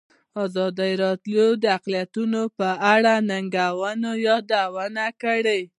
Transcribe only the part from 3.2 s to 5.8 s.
ننګونو یادونه کړې.